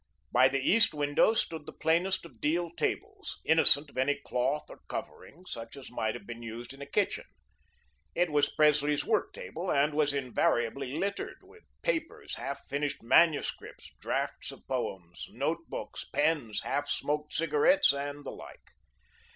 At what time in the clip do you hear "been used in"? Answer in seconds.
6.25-6.81